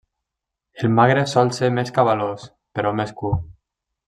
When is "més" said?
1.77-1.93, 3.03-3.15